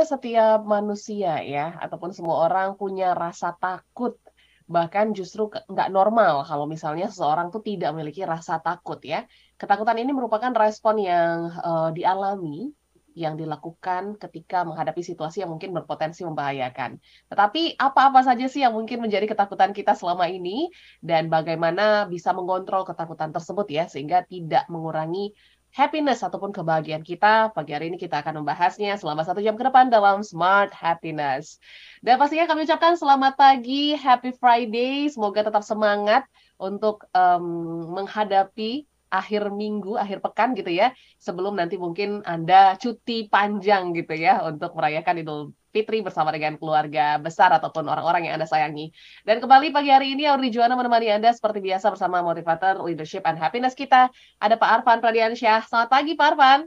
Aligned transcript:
setiap 0.00 0.64
manusia 0.64 1.44
ya, 1.44 1.76
ataupun 1.76 2.16
semua 2.16 2.48
orang 2.48 2.80
punya 2.80 3.12
rasa 3.12 3.52
takut. 3.60 4.16
Bahkan 4.64 5.12
justru 5.12 5.52
nggak 5.52 5.92
normal 5.92 6.48
kalau 6.48 6.64
misalnya 6.64 7.12
seseorang 7.12 7.52
tuh 7.52 7.60
tidak 7.60 7.92
memiliki 7.92 8.24
rasa 8.24 8.56
takut 8.64 8.96
ya. 9.04 9.28
Ketakutan 9.60 10.00
ini 10.00 10.16
merupakan 10.16 10.48
respon 10.56 10.96
yang 10.96 11.52
uh, 11.60 11.92
dialami 11.92 12.72
yang 13.12 13.36
dilakukan 13.36 14.16
ketika 14.16 14.64
menghadapi 14.64 15.04
situasi 15.04 15.44
yang 15.44 15.52
mungkin 15.52 15.76
berpotensi 15.76 16.24
membahayakan. 16.24 16.96
Tetapi 17.28 17.76
apa-apa 17.76 18.24
saja 18.24 18.48
sih 18.48 18.64
yang 18.64 18.72
mungkin 18.72 19.04
menjadi 19.04 19.28
ketakutan 19.28 19.76
kita 19.76 19.92
selama 19.92 20.32
ini 20.32 20.72
dan 21.04 21.28
bagaimana 21.28 22.08
bisa 22.08 22.32
mengontrol 22.32 22.88
ketakutan 22.88 23.28
tersebut 23.28 23.68
ya 23.68 23.84
sehingga 23.84 24.24
tidak 24.24 24.64
mengurangi 24.72 25.36
happiness 25.72 26.20
ataupun 26.20 26.52
kebahagiaan 26.52 27.00
kita. 27.00 27.50
Pagi 27.56 27.72
hari 27.72 27.88
ini 27.88 27.96
kita 27.96 28.20
akan 28.20 28.44
membahasnya 28.44 28.94
selama 29.00 29.24
satu 29.24 29.40
jam 29.40 29.56
ke 29.56 29.64
depan 29.64 29.88
dalam 29.88 30.20
Smart 30.20 30.70
Happiness. 30.76 31.56
Dan 32.04 32.20
pastinya 32.20 32.44
kami 32.44 32.68
ucapkan 32.68 32.94
selamat 32.94 33.34
pagi, 33.40 33.96
Happy 33.96 34.36
Friday. 34.36 35.08
Semoga 35.08 35.48
tetap 35.48 35.64
semangat 35.64 36.28
untuk 36.60 37.08
um, 37.16 37.88
menghadapi 37.96 38.84
akhir 39.12 39.52
minggu, 39.52 40.00
akhir 40.00 40.24
pekan 40.24 40.56
gitu 40.56 40.72
ya. 40.72 40.96
Sebelum 41.20 41.60
nanti 41.60 41.76
mungkin 41.76 42.24
Anda 42.24 42.80
cuti 42.80 43.28
panjang 43.28 43.92
gitu 43.92 44.16
ya 44.16 44.40
untuk 44.48 44.72
merayakan 44.72 45.20
Idul 45.20 45.40
Fitri 45.72 46.00
bersama 46.00 46.32
dengan 46.32 46.56
keluarga 46.56 47.20
besar 47.20 47.52
ataupun 47.52 47.84
orang-orang 47.88 48.28
yang 48.28 48.40
Anda 48.40 48.48
sayangi. 48.48 48.92
Dan 49.28 49.44
kembali 49.44 49.72
pagi 49.72 49.92
hari 49.92 50.16
ini 50.16 50.24
Audrey 50.28 50.48
Juwana 50.48 50.76
menemani 50.76 51.12
Anda 51.12 51.32
seperti 51.36 51.60
biasa 51.60 51.92
bersama 51.92 52.24
motivator 52.24 52.80
leadership 52.80 53.24
and 53.28 53.36
happiness 53.36 53.76
kita. 53.76 54.08
Ada 54.40 54.56
Pak 54.56 54.80
Arfan 54.80 55.04
Pradiansyah. 55.04 55.68
Selamat 55.68 55.88
pagi 55.92 56.12
Pak 56.16 56.26
Arfan. 56.32 56.60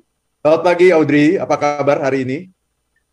Selamat 0.45 0.61
pagi 0.61 0.87
Audrey, 0.93 1.41
apa 1.41 1.57
kabar 1.57 1.97
hari 2.05 2.21
ini? 2.21 2.39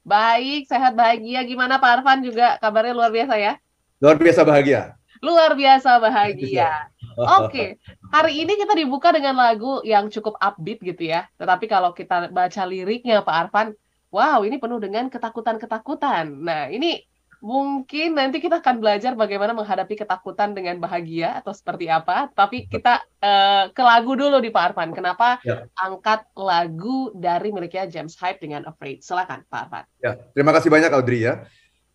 Baik, 0.04 0.68
sehat 0.68 0.92
bahagia. 0.92 1.40
Gimana 1.48 1.80
Pak 1.80 2.00
Arfan 2.00 2.20
juga 2.20 2.60
kabarnya 2.60 2.92
luar 2.92 3.08
biasa 3.08 3.40
ya? 3.40 3.56
Luar 4.02 4.16
biasa 4.18 4.40
bahagia. 4.42 4.98
Luar 5.22 5.54
biasa 5.54 6.02
bahagia. 6.02 6.91
Oke, 7.16 7.46
okay. 7.46 7.68
hari 8.08 8.44
ini 8.44 8.56
kita 8.56 8.72
dibuka 8.72 9.12
dengan 9.12 9.36
lagu 9.36 9.84
yang 9.84 10.08
cukup 10.08 10.36
upbeat 10.40 10.80
gitu 10.80 11.12
ya. 11.12 11.28
Tetapi 11.36 11.68
kalau 11.68 11.92
kita 11.92 12.32
baca 12.32 12.62
liriknya 12.64 13.20
Pak 13.20 13.36
Arfan, 13.48 13.76
wow 14.12 14.44
ini 14.44 14.56
penuh 14.60 14.80
dengan 14.80 15.08
ketakutan-ketakutan. 15.08 16.28
Nah 16.42 16.68
ini 16.68 17.04
mungkin 17.42 18.14
nanti 18.14 18.38
kita 18.38 18.62
akan 18.62 18.78
belajar 18.78 19.18
bagaimana 19.18 19.50
menghadapi 19.50 19.98
ketakutan 19.98 20.54
dengan 20.54 20.78
bahagia 20.78 21.42
atau 21.42 21.50
seperti 21.50 21.90
apa. 21.90 22.30
Tapi 22.30 22.70
kita 22.70 23.02
uh, 23.18 23.66
ke 23.74 23.82
lagu 23.82 24.14
dulu 24.14 24.38
di 24.38 24.54
Pak 24.54 24.72
Arfan. 24.72 24.94
Kenapa 24.94 25.42
ya. 25.42 25.66
angkat 25.74 26.22
lagu 26.38 27.10
dari 27.18 27.50
miliknya 27.50 27.90
James 27.90 28.14
Hype 28.14 28.38
dengan 28.38 28.62
Afraid? 28.70 29.02
Silakan 29.02 29.42
Pak 29.50 29.60
Arfan. 29.66 29.84
Ya, 29.98 30.16
terima 30.32 30.54
kasih 30.54 30.70
banyak 30.70 30.94
Audrey 30.94 31.26
ya. 31.26 31.42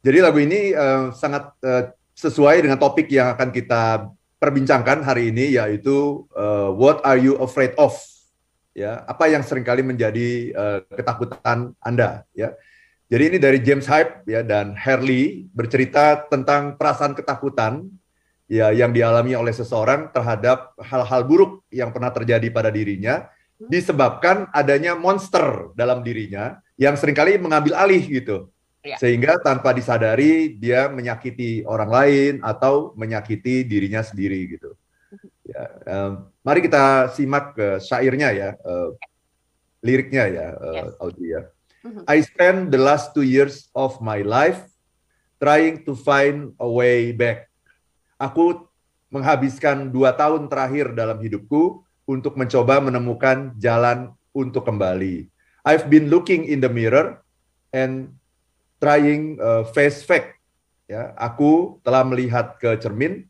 Jadi 0.03 0.17
lagu 0.19 0.37
ini 0.43 0.75
uh, 0.75 1.15
sangat 1.15 1.55
uh, 1.63 1.95
sesuai 2.17 2.65
dengan 2.65 2.81
topik 2.81 3.07
yang 3.07 3.33
akan 3.37 3.49
kita 3.53 4.11
perbincangkan 4.37 5.01
hari 5.01 5.33
ini 5.33 5.57
yaitu 5.57 6.25
uh, 6.37 6.73
What 6.73 7.01
are 7.05 7.17
you 7.17 7.37
afraid 7.41 7.73
of? 7.75 7.97
ya 8.77 9.01
apa 9.09 9.25
yang 9.25 9.41
sering 9.41 9.65
kali 9.65 9.81
menjadi 9.81 10.53
uh, 10.53 10.79
ketakutan 10.93 11.73
Anda 11.81 12.21
ya. 12.37 12.53
Jadi 13.09 13.23
ini 13.33 13.37
dari 13.41 13.59
James 13.63 13.87
Hype 13.89 14.27
ya 14.29 14.45
dan 14.45 14.77
Harley 14.77 15.49
bercerita 15.55 16.27
tentang 16.29 16.77
perasaan 16.77 17.17
ketakutan 17.17 17.89
ya 18.45 18.69
yang 18.69 18.93
dialami 18.93 19.33
oleh 19.33 19.55
seseorang 19.55 20.13
terhadap 20.13 20.77
hal-hal 20.77 21.25
buruk 21.25 21.65
yang 21.73 21.89
pernah 21.89 22.13
terjadi 22.13 22.51
pada 22.51 22.69
dirinya 22.69 23.25
disebabkan 23.57 24.45
adanya 24.53 24.93
monster 24.93 25.73
dalam 25.73 26.05
dirinya 26.05 26.61
yang 26.77 26.93
sering 26.93 27.17
kali 27.17 27.41
mengambil 27.41 27.73
alih 27.73 28.05
gitu. 28.05 28.53
Ya. 28.87 28.95
Sehingga 28.95 29.35
tanpa 29.43 29.75
disadari 29.75 30.55
dia 30.55 30.87
menyakiti 30.87 31.67
orang 31.67 31.91
lain 31.91 32.33
atau 32.39 32.95
menyakiti 32.95 33.67
dirinya 33.67 33.99
sendiri 33.99 34.55
gitu. 34.55 34.71
Ya, 35.43 35.63
um, 35.87 36.31
mari 36.43 36.63
kita 36.63 37.11
simak 37.15 37.55
uh, 37.59 37.79
syairnya 37.83 38.31
ya, 38.31 38.49
uh, 38.63 38.95
liriknya 39.79 40.23
ya, 40.27 40.47
uh, 40.55 40.75
yes. 40.75 40.91
Audrey 41.03 41.29
ya. 41.31 41.41
Mm-hmm. 41.83 42.03
I 42.07 42.17
spent 42.23 42.59
the 42.71 42.81
last 42.81 43.15
two 43.15 43.23
years 43.23 43.71
of 43.71 43.95
my 44.03 44.23
life 44.23 44.67
trying 45.39 45.87
to 45.87 45.95
find 45.95 46.51
a 46.59 46.67
way 46.67 47.15
back. 47.15 47.47
Aku 48.19 48.67
menghabiskan 49.07 49.87
dua 49.87 50.11
tahun 50.11 50.51
terakhir 50.51 50.91
dalam 50.91 51.15
hidupku 51.21 51.79
untuk 52.03 52.35
mencoba 52.35 52.83
menemukan 52.83 53.55
jalan 53.55 54.11
untuk 54.35 54.67
kembali. 54.67 55.31
I've 55.63 55.87
been 55.87 56.11
looking 56.11 56.47
in 56.47 56.59
the 56.59 56.71
mirror 56.71 57.23
and 57.71 58.16
trying 58.77 59.37
uh, 59.41 59.65
face 59.73 60.01
fact. 60.01 60.37
Ya, 60.87 61.11
aku 61.19 61.83
telah 61.83 62.07
melihat 62.07 62.55
ke 62.61 62.79
cermin 62.79 63.27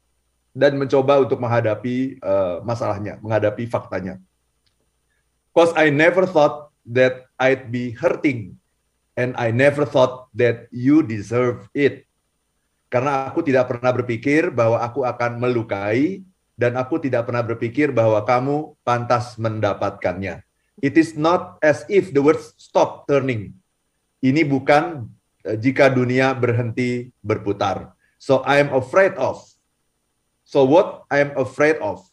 dan 0.53 0.78
mencoba 0.78 1.22
untuk 1.22 1.41
menghadapi 1.41 2.22
uh, 2.22 2.62
masalahnya, 2.62 3.18
menghadapi 3.22 3.66
faktanya. 3.66 4.22
Cause 5.57 5.74
I 5.74 5.90
never 5.90 6.30
thought 6.30 6.69
that 6.86 7.25
I'd 7.41 7.74
be 7.74 7.97
hurting 7.97 8.62
and 9.18 9.34
I 9.41 9.50
never 9.50 9.90
thought 9.90 10.30
that 10.38 10.69
you 10.69 11.02
deserve 11.02 11.66
it. 11.74 12.06
Karena 12.94 13.25
aku 13.25 13.41
tidak 13.41 13.74
pernah 13.74 13.90
berpikir 13.90 14.53
bahwa 14.53 14.80
aku 14.80 15.02
akan 15.02 15.41
melukai 15.41 16.22
dan 16.53 16.78
aku 16.78 17.02
tidak 17.02 17.25
pernah 17.25 17.41
berpikir 17.41 17.90
bahwa 17.90 18.22
kamu 18.22 18.78
pantas 18.86 19.36
mendapatkannya. 19.41 20.46
It 20.78 20.94
is 20.94 21.18
not 21.18 21.57
as 21.66 21.86
if 21.90 22.13
the 22.13 22.22
words 22.22 22.53
stop 22.62 23.09
turning. 23.09 23.57
Ini 24.22 24.46
bukan 24.46 25.09
jika 25.56 25.88
dunia 25.88 26.35
berhenti 26.35 27.16
berputar. 27.24 27.96
So 28.19 28.44
I 28.44 28.59
am 28.59 28.75
afraid 28.75 29.16
of 29.16 29.40
So 30.47 30.63
what 30.63 31.03
I'm 31.12 31.35
afraid 31.35 31.75
of. 31.84 32.08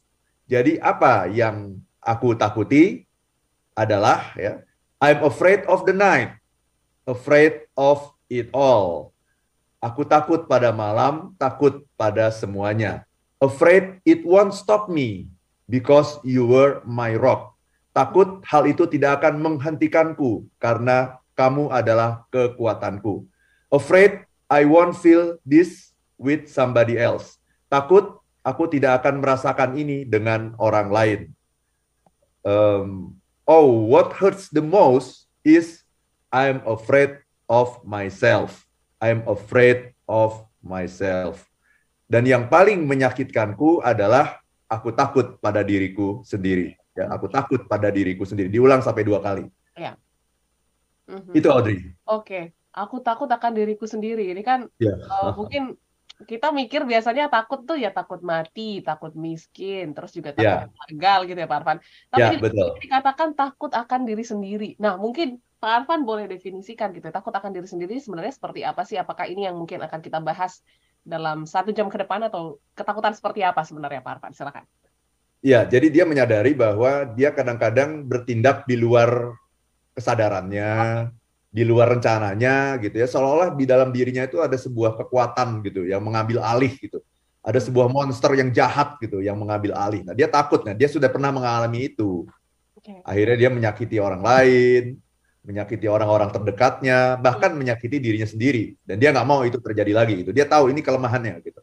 Jadi 0.50 0.82
apa 0.82 1.30
yang 1.30 1.78
aku 2.02 2.34
takuti 2.34 3.06
adalah 3.78 4.34
ya, 4.34 4.58
I'm 4.98 5.22
afraid 5.22 5.62
of 5.70 5.86
the 5.86 5.94
night, 5.94 6.34
afraid 7.06 7.70
of 7.78 8.02
it 8.26 8.50
all. 8.50 9.14
Aku 9.78 10.02
takut 10.02 10.50
pada 10.50 10.74
malam, 10.74 11.38
takut 11.38 11.86
pada 11.94 12.34
semuanya. 12.34 13.06
Afraid 13.38 14.02
it 14.02 14.26
won't 14.26 14.50
stop 14.50 14.90
me 14.90 15.30
because 15.70 16.18
you 16.26 16.42
were 16.42 16.82
my 16.82 17.14
rock. 17.14 17.54
Takut 17.94 18.42
hal 18.50 18.66
itu 18.66 18.90
tidak 18.90 19.22
akan 19.22 19.38
menghentikanku 19.38 20.50
karena 20.58 21.22
kamu 21.34 21.70
adalah 21.70 22.26
kekuatanku. 22.30 23.26
Afraid 23.70 24.26
I 24.46 24.66
won't 24.66 24.94
feel 24.98 25.38
this 25.42 25.94
with 26.14 26.46
somebody 26.46 26.98
else. 26.98 27.38
Takut 27.66 28.22
aku 28.46 28.70
tidak 28.70 29.02
akan 29.02 29.18
merasakan 29.18 29.74
ini 29.74 30.06
dengan 30.06 30.54
orang 30.62 30.88
lain. 30.94 31.20
Um, 32.44 33.18
oh, 33.48 33.88
what 33.88 34.14
hurts 34.14 34.52
the 34.52 34.62
most 34.62 35.26
is 35.42 35.82
I'm 36.30 36.62
afraid 36.68 37.24
of 37.50 37.80
myself. 37.82 38.68
I'm 39.00 39.24
afraid 39.26 39.96
of 40.06 40.44
myself. 40.60 41.44
Dan 42.04 42.28
yang 42.28 42.52
paling 42.52 42.84
menyakitkanku 42.84 43.80
adalah 43.80 44.44
aku 44.68 44.92
takut 44.92 45.40
pada 45.40 45.64
diriku 45.64 46.20
sendiri. 46.22 46.76
Ya, 46.94 47.10
aku 47.10 47.26
takut 47.26 47.64
pada 47.66 47.90
diriku 47.90 48.22
sendiri. 48.22 48.52
Diulang 48.52 48.84
sampai 48.84 49.02
dua 49.02 49.18
kali. 49.18 49.50
Ya. 49.74 49.98
Mm-hmm. 51.10 51.34
Itu 51.36 51.48
Audrey. 51.52 51.78
Oke, 51.78 51.92
okay. 52.08 52.44
aku 52.72 53.04
takut 53.04 53.28
akan 53.28 53.52
diriku 53.52 53.84
sendiri. 53.84 54.32
Ini 54.32 54.42
kan 54.44 54.66
ya. 54.80 54.96
uh, 54.96 55.36
mungkin 55.36 55.76
kita 56.24 56.54
mikir 56.54 56.86
biasanya 56.86 57.26
takut 57.26 57.66
tuh 57.66 57.74
ya 57.74 57.90
takut 57.90 58.22
mati, 58.22 58.80
takut 58.80 59.12
miskin, 59.18 59.92
terus 59.92 60.14
juga 60.14 60.30
takut 60.32 60.70
yeah. 60.70 60.86
gagal 60.94 61.20
gitu 61.34 61.38
ya 61.42 61.48
Pak 61.50 61.58
Arfan. 61.60 61.78
Tapi 62.08 62.22
yeah, 62.22 62.40
betul. 62.40 62.68
dikatakan 62.78 63.28
takut 63.34 63.72
akan 63.74 64.00
diri 64.06 64.24
sendiri. 64.24 64.70
Nah 64.78 64.94
mungkin 64.94 65.42
Pak 65.58 65.84
Arfan 65.84 66.06
boleh 66.06 66.30
definisikan 66.30 66.94
gitu, 66.94 67.10
takut 67.10 67.34
akan 67.34 67.50
diri 67.50 67.66
sendiri 67.66 67.98
sebenarnya 67.98 68.32
seperti 68.32 68.62
apa 68.62 68.86
sih? 68.86 68.96
Apakah 68.96 69.26
ini 69.26 69.44
yang 69.44 69.58
mungkin 69.58 69.82
akan 69.82 70.00
kita 70.00 70.22
bahas 70.22 70.62
dalam 71.04 71.44
satu 71.44 71.74
jam 71.74 71.90
ke 71.90 71.98
depan 72.00 72.22
atau 72.30 72.62
ketakutan 72.78 73.12
seperti 73.12 73.42
apa 73.42 73.66
sebenarnya 73.66 74.00
Pak 74.00 74.12
Arfan? 74.20 74.32
Silakan. 74.32 74.64
Ya, 75.44 75.60
jadi 75.68 75.92
dia 75.92 76.08
menyadari 76.08 76.56
bahwa 76.56 77.04
dia 77.12 77.28
kadang-kadang 77.28 78.08
bertindak 78.08 78.64
di 78.64 78.80
luar 78.80 79.36
kesadarannya, 79.94 81.08
di 81.54 81.62
luar 81.62 81.94
rencananya 81.94 82.82
gitu 82.82 82.98
ya. 82.98 83.06
Seolah-olah 83.06 83.54
di 83.54 83.64
dalam 83.64 83.94
dirinya 83.94 84.26
itu 84.26 84.42
ada 84.42 84.58
sebuah 84.58 84.98
kekuatan 84.98 85.62
gitu 85.62 85.86
yang 85.86 86.02
mengambil 86.02 86.42
alih 86.42 86.74
gitu. 86.76 86.98
Ada 87.44 87.60
sebuah 87.62 87.92
monster 87.92 88.34
yang 88.34 88.50
jahat 88.50 88.98
gitu 88.98 89.22
yang 89.22 89.38
mengambil 89.38 89.78
alih. 89.78 90.02
Nah 90.02 90.12
dia 90.16 90.26
takut. 90.26 90.66
Nah 90.66 90.74
dia 90.74 90.90
sudah 90.90 91.06
pernah 91.06 91.30
mengalami 91.30 91.94
itu. 91.94 92.26
Okay. 92.84 93.00
akhirnya 93.00 93.48
dia 93.48 93.50
menyakiti 93.54 93.96
orang 93.96 94.20
lain 94.20 95.00
menyakiti 95.40 95.88
orang-orang 95.88 96.28
terdekatnya 96.28 97.16
bahkan 97.16 97.56
menyakiti 97.56 97.96
dirinya 97.96 98.28
sendiri. 98.28 98.76
Dan 98.84 99.00
dia 99.00 99.08
nggak 99.14 99.24
mau 99.24 99.40
itu 99.46 99.56
terjadi 99.56 99.92
lagi 99.96 100.14
gitu. 100.20 100.36
Dia 100.36 100.44
tahu 100.44 100.68
ini 100.68 100.84
kelemahannya 100.84 101.40
gitu. 101.40 101.60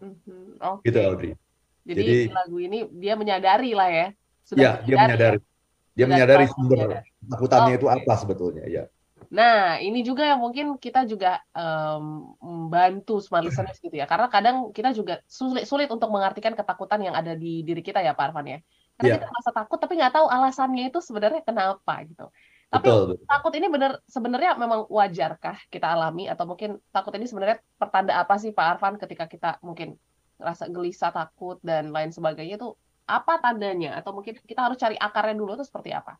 Mm-hmm. 0.00 0.64
okay. 0.64 0.88
gitu 0.88 0.98
Audrey 1.02 1.32
jadi, 1.82 2.02
jadi 2.02 2.18
lagu 2.30 2.56
ini 2.62 2.78
dia 2.94 3.14
menyadari 3.18 3.74
lah 3.74 3.90
ya. 3.90 4.06
Sudah 4.46 4.62
ya 4.62 4.72
dia 4.86 4.96
menyadari 4.98 5.38
ya? 5.38 5.51
Dia 5.92 6.06
menyadari 6.08 6.48
sumber 6.48 7.04
ketakutannya 7.24 7.72
oh, 7.76 7.78
itu 7.78 7.86
apa 7.88 8.12
sebetulnya 8.16 8.64
ya 8.66 8.84
Nah, 9.32 9.80
ini 9.80 10.04
juga 10.04 10.28
yang 10.28 10.44
mungkin 10.44 10.76
kita 10.76 11.08
juga 11.08 11.40
um, 11.56 12.36
membantu 12.36 13.16
smart 13.16 13.48
listeners 13.48 13.80
gitu 13.80 13.96
ya. 13.96 14.04
Karena 14.04 14.28
kadang 14.28 14.76
kita 14.76 14.92
juga 14.92 15.24
sulit 15.24 15.64
sulit 15.64 15.88
untuk 15.88 16.12
mengartikan 16.12 16.52
ketakutan 16.52 17.00
yang 17.00 17.16
ada 17.16 17.32
di 17.32 17.64
diri 17.64 17.80
kita 17.80 18.04
ya, 18.04 18.12
Pak 18.12 18.28
Arfan 18.28 18.44
ya. 18.44 18.58
Karena 19.00 19.08
Iya. 19.08 19.16
kita 19.16 19.26
merasa 19.32 19.50
takut 19.56 19.78
tapi 19.80 19.96
nggak 19.96 20.12
tahu 20.12 20.26
alasannya 20.28 20.84
itu 20.92 21.00
sebenarnya 21.00 21.40
kenapa 21.48 22.04
gitu. 22.04 22.28
Tapi 22.68 22.88
Betul, 22.88 23.02
betul. 23.16 23.26
takut 23.28 23.52
ini 23.56 23.66
benar 23.72 23.92
sebenarnya 24.04 24.52
memang 24.56 24.80
wajarkah 24.88 25.56
kita 25.72 25.86
alami 25.92 26.24
atau 26.28 26.44
mungkin 26.44 26.80
takut 26.92 27.12
ini 27.16 27.24
sebenarnya 27.24 27.60
pertanda 27.80 28.16
apa 28.20 28.36
sih 28.36 28.52
Pak 28.52 28.66
Arfan 28.76 29.00
ketika 29.00 29.24
kita 29.28 29.50
mungkin 29.64 29.96
rasa 30.40 30.68
gelisah, 30.68 31.12
takut 31.12 31.56
dan 31.64 31.88
lain 31.88 32.12
sebagainya 32.12 32.60
itu 32.60 32.76
apa 33.06 33.38
tandanya 33.42 33.98
atau 33.98 34.14
mungkin 34.14 34.38
kita 34.42 34.70
harus 34.70 34.78
cari 34.78 34.96
akarnya 34.96 35.36
dulu 35.36 35.58
itu 35.58 35.66
seperti 35.66 35.90
apa? 35.90 36.16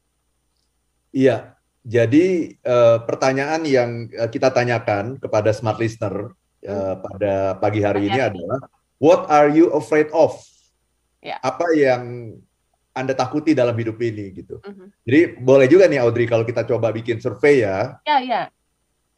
Iya, 1.13 1.55
jadi 1.85 2.57
eh, 2.57 2.99
pertanyaan 3.05 3.63
yang 3.67 3.91
eh, 4.11 4.31
kita 4.31 4.55
tanyakan 4.55 5.19
kepada 5.19 5.51
smart 5.53 5.77
listener 5.83 6.33
eh, 6.63 6.95
pada 6.99 7.59
pagi 7.59 7.81
hari 7.83 8.09
ini 8.09 8.21
adalah 8.21 8.63
What 9.03 9.27
are 9.35 9.51
you 9.51 9.75
afraid 9.75 10.15
of? 10.15 10.39
Ya. 11.19 11.43
Apa 11.43 11.75
yang 11.75 12.35
Anda 12.95 13.19
takuti 13.19 13.51
dalam 13.51 13.75
hidup 13.75 13.99
ini 13.99 14.31
gitu. 14.31 14.63
Mhm. 14.63 14.87
Jadi 15.03 15.21
boleh 15.43 15.67
juga 15.67 15.91
nih 15.91 15.99
Audrey 15.99 16.31
kalau 16.31 16.47
kita 16.47 16.63
coba 16.63 16.95
bikin 16.95 17.19
survei 17.19 17.67
ya, 17.67 17.99
Ya, 18.07 18.23
ya. 18.23 18.43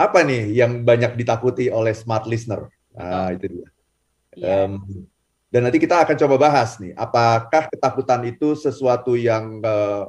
apa 0.01 0.25
nih 0.25 0.57
yang 0.57 0.89
banyak 0.89 1.21
ditakuti 1.21 1.69
oleh 1.69 1.93
smart 1.93 2.25
listener? 2.25 2.73
Nah, 2.97 3.29
itu 3.37 3.61
dia. 3.61 3.69
Iya. 4.41 4.65
Em, 4.65 4.73
dan 5.55 5.71
nanti 5.71 5.79
kita 5.79 6.03
akan 6.03 6.19
coba 6.19 6.51
bahas 6.51 6.83
nih, 6.83 6.99
apakah 6.99 7.71
ketakutan 7.71 8.27
itu 8.27 8.59
sesuatu 8.59 9.15
yang 9.15 9.63
eh, 9.63 10.03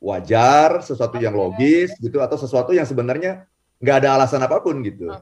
wajar, 0.00 0.80
sesuatu 0.80 1.20
yang 1.20 1.36
logis 1.36 1.92
gitu, 2.00 2.24
atau 2.24 2.40
sesuatu 2.40 2.72
yang 2.72 2.88
sebenarnya 2.88 3.44
nggak 3.76 3.96
ada 4.00 4.16
alasan 4.16 4.40
apa 4.40 4.56
pun 4.64 4.80
gitu. 4.80 5.12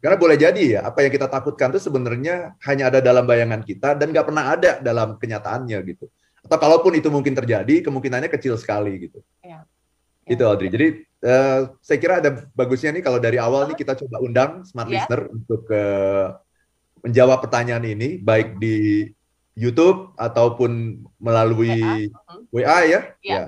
Karena 0.00 0.16
boleh 0.16 0.40
jadi 0.40 0.62
ya, 0.64 0.80
apa 0.88 1.04
yang 1.04 1.12
kita 1.12 1.28
takutkan 1.28 1.68
itu 1.76 1.92
sebenarnya 1.92 2.56
hanya 2.64 2.88
ada 2.88 3.04
dalam 3.04 3.28
bayangan 3.28 3.60
kita 3.60 4.00
dan 4.00 4.16
nggak 4.16 4.32
pernah 4.32 4.56
ada 4.56 4.80
dalam 4.80 5.20
kenyataannya 5.20 5.76
gitu. 5.92 6.08
Atau 6.48 6.56
kalaupun 6.56 6.96
itu 6.96 7.12
mungkin 7.12 7.36
terjadi, 7.36 7.84
kemungkinannya 7.84 8.32
kecil 8.32 8.56
sekali 8.56 9.12
gitu. 9.12 9.20
Iya. 9.44 9.68
Gitu 10.24 10.40
Audrey. 10.40 10.72
Jadi 10.72 11.04
eh, 11.04 11.60
saya 11.84 11.98
kira 12.00 12.24
ada 12.24 12.48
bagusnya 12.56 12.96
nih 12.96 13.04
kalau 13.04 13.20
dari 13.20 13.36
awal 13.36 13.68
nih 13.68 13.76
kita 13.76 13.92
coba 13.92 14.24
undang 14.24 14.64
smart 14.64 14.88
Iya. 14.88 15.04
listener 15.04 15.20
untuk 15.28 15.68
eh, 15.68 16.26
menjawab 17.04 17.44
pertanyaan 17.44 17.84
ini 17.84 18.16
baik 18.24 18.56
di 18.56 19.04
YouTube 19.58 20.14
ataupun 20.14 20.70
melalui 21.18 22.06
WA 22.54 22.78
ya. 22.86 23.00
Iya. 23.18 23.42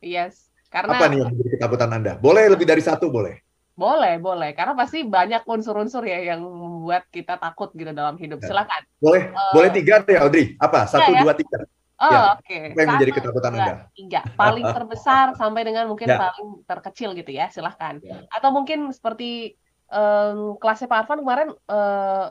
Yes. 0.00 0.48
Karena 0.66 0.96
Apa 0.96 1.06
nih 1.06 1.20
yang 1.20 1.30
menjadi 1.30 1.50
ketakutan 1.60 1.90
Anda? 1.92 2.12
Boleh 2.16 2.48
lebih 2.48 2.64
dari 2.64 2.80
satu 2.80 3.12
boleh. 3.12 3.44
boleh, 3.76 4.16
boleh. 4.16 4.56
Karena 4.56 4.72
pasti 4.72 5.04
banyak 5.04 5.44
unsur-unsur 5.44 6.00
ya 6.00 6.32
yang 6.32 6.40
membuat 6.40 7.04
kita 7.12 7.36
takut 7.36 7.68
gitu 7.76 7.92
dalam 7.92 8.16
hidup. 8.16 8.40
Ya. 8.40 8.48
Silakan. 8.48 8.80
Boleh, 8.96 9.28
Eh. 9.28 9.52
boleh 9.52 9.68
tiga 9.68 10.00
deh 10.00 10.16
Audrey. 10.16 10.56
Apa? 10.56 10.88
Satu, 10.88 11.12
ya. 11.12 11.20
dua, 11.20 11.36
tiga. 11.36 11.60
Oh, 12.00 12.08
Ya. 12.08 12.20
oke. 12.40 12.58
Apa 12.72 12.80
yang 12.80 12.90
menjadi 12.96 13.12
ketakutan 13.20 13.52
Anda? 13.52 13.74
Tiga. 13.92 14.20
Paling 14.32 14.64
terbesar 14.64 15.36
sampai 15.36 15.60
dengan 15.68 15.92
mungkin 15.92 16.08
Ya. 16.08 16.16
paling 16.16 16.64
terkecil 16.64 17.12
gitu 17.12 17.28
ya. 17.36 17.52
Silahkan. 17.52 18.00
Ya. 18.00 18.24
Atau 18.32 18.48
mungkin 18.48 18.88
seperti 18.96 19.60
em, 19.86 20.56
kelasnya 20.56 20.88
Pak 20.88 20.98
Arfan 21.04 21.20
kemarin 21.20 21.48
eh, 21.52 22.24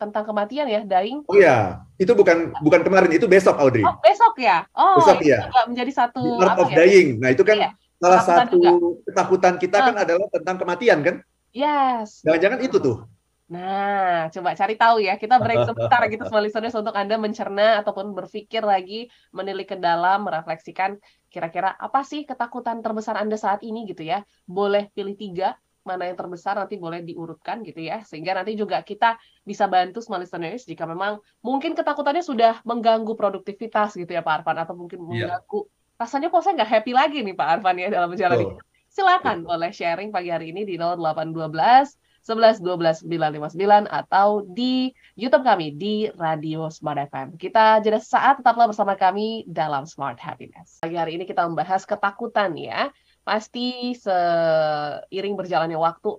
tentang 0.00 0.24
kematian 0.24 0.64
ya, 0.64 0.80
dying. 0.80 1.20
Oh 1.28 1.36
ya, 1.36 1.84
itu 2.00 2.08
bukan 2.16 2.56
bukan 2.64 2.80
kemarin, 2.80 3.12
itu 3.12 3.28
besok 3.28 3.60
Audrey. 3.60 3.84
Oh, 3.84 4.00
besok 4.00 4.40
ya? 4.40 4.64
Oh, 4.72 4.96
Besok, 4.96 5.20
itu 5.20 5.36
ya. 5.36 5.44
juga 5.52 5.60
menjadi 5.68 5.92
satu 5.92 6.24
The 6.40 6.46
Art 6.48 6.56
apa 6.56 6.62
of 6.64 6.68
ya? 6.72 6.76
Dying. 6.80 7.08
Nah, 7.20 7.28
itu 7.28 7.44
kan 7.44 7.56
Iya. 7.60 7.70
salah 8.00 8.18
Ketakutan 8.24 8.48
satu 8.48 8.58
ketakutan 9.04 9.54
kita 9.60 9.76
kan 9.84 9.94
adalah 10.00 10.26
tentang 10.32 10.56
kematian 10.56 10.98
kan? 11.04 11.16
Yes. 11.52 12.24
Jangan-jangan 12.24 12.64
itu 12.64 12.80
tuh. 12.80 13.04
Nah, 13.50 14.30
coba 14.30 14.54
cari 14.54 14.74
tahu 14.78 14.96
ya. 15.02 15.18
Kita 15.18 15.36
break 15.42 15.58
sebentar 15.68 16.00
gitu 16.06 16.22
semua 16.22 16.40
listeners 16.40 16.72
untuk 16.78 16.94
Anda 16.94 17.18
mencerna 17.18 17.82
ataupun 17.82 18.14
berpikir 18.14 18.62
lagi, 18.62 19.10
menilik 19.34 19.66
ke 19.66 19.76
dalam, 19.76 20.22
merefleksikan 20.22 20.96
kira-kira 21.28 21.74
apa 21.74 22.06
sih 22.06 22.22
ketakutan 22.22 22.78
terbesar 22.78 23.18
Anda 23.18 23.34
saat 23.34 23.66
ini 23.66 23.90
gitu 23.90 24.06
ya. 24.06 24.22
Boleh 24.46 24.88
pilih 24.94 25.18
tiga, 25.18 25.58
mana 25.90 26.06
yang 26.06 26.14
terbesar 26.14 26.54
nanti 26.54 26.78
boleh 26.78 27.02
diurutkan 27.02 27.66
gitu 27.66 27.82
ya. 27.82 28.06
Sehingga 28.06 28.38
nanti 28.38 28.54
juga 28.54 28.78
kita 28.86 29.18
bisa 29.42 29.66
bantu 29.66 29.98
semua 29.98 30.22
listeners 30.22 30.62
jika 30.62 30.86
memang 30.86 31.18
mungkin 31.42 31.74
ketakutannya 31.74 32.22
sudah 32.22 32.62
mengganggu 32.62 33.10
produktivitas 33.18 33.98
gitu 33.98 34.10
ya 34.14 34.22
Pak 34.22 34.46
Arfan 34.46 34.62
atau 34.62 34.78
mungkin 34.78 35.02
Iya. 35.10 35.26
mengganggu. 35.34 35.66
Rasanya 35.98 36.30
kok 36.30 36.40
saya 36.46 36.54
nggak 36.62 36.70
happy 36.70 36.92
lagi 36.94 37.18
nih 37.26 37.34
Pak 37.34 37.48
Arfan 37.58 37.76
ya 37.76 37.88
dalam 37.90 38.08
menjalani 38.08 38.46
Betul. 38.46 38.62
silakan 38.88 39.36
boleh 39.42 39.70
sharing 39.70 40.08
pagi 40.08 40.30
hari 40.30 40.54
ini 40.54 40.62
di 40.62 40.78
0812 40.78 41.98
11 42.20 42.60
12 42.60 43.08
959 43.08 43.88
atau 43.88 44.44
di 44.44 44.92
YouTube 45.16 45.40
kami 45.40 45.72
di 45.72 46.04
Radio 46.20 46.68
Smart 46.68 47.00
FM. 47.08 47.40
Kita 47.40 47.80
jeda 47.80 47.96
sesaat 47.96 48.44
tetaplah 48.44 48.68
bersama 48.68 48.92
kami 48.92 49.48
dalam 49.48 49.88
Smart 49.88 50.20
Happiness. 50.20 50.84
Pagi 50.84 51.00
hari 51.00 51.16
ini 51.16 51.24
kita 51.24 51.48
membahas 51.48 51.88
ketakutan 51.88 52.52
ya. 52.60 52.92
Pasti 53.20 53.92
seiring 53.94 55.34
berjalannya 55.36 55.76
waktu 55.76 56.10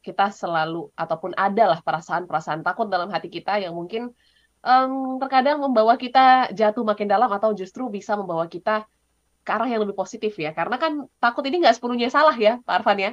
kita 0.00 0.32
selalu 0.32 0.88
ataupun 0.96 1.36
adalah 1.36 1.80
perasaan-perasaan 1.84 2.64
takut 2.64 2.88
dalam 2.88 3.12
hati 3.12 3.28
kita 3.28 3.60
yang 3.60 3.76
mungkin 3.76 4.12
em, 4.64 4.92
terkadang 5.20 5.60
membawa 5.60 5.96
kita 6.00 6.48
jatuh 6.56 6.84
makin 6.84 7.08
dalam 7.08 7.28
atau 7.28 7.52
justru 7.52 7.88
bisa 7.92 8.16
membawa 8.16 8.48
kita 8.48 8.88
ke 9.44 9.50
arah 9.50 9.68
yang 9.68 9.84
lebih 9.84 9.96
positif 9.96 10.36
ya. 10.36 10.52
Karena 10.52 10.76
kan 10.76 11.04
takut 11.20 11.44
ini 11.48 11.64
nggak 11.64 11.76
sepenuhnya 11.80 12.08
salah 12.12 12.36
ya, 12.36 12.60
Pak 12.64 12.84
Arfan 12.84 12.98
ya. 13.00 13.12